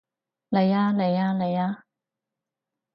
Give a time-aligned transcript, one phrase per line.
[0.49, 1.83] 嚟吖嚟吖嚟吖